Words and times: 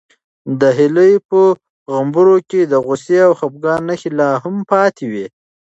د 0.61 0.61
هیلې 0.77 1.11
په 1.29 1.41
غومبورو 1.91 2.37
کې 2.49 2.61
د 2.71 2.73
غوسې 2.85 3.17
او 3.27 3.31
خپګان 3.39 3.79
نښې 3.87 4.09
لا 4.19 4.29
هم 4.43 4.55
پاتې 4.71 5.05
وې. 5.11 5.25